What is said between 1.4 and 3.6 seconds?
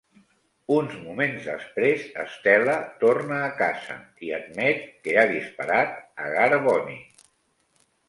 després, Stella torna a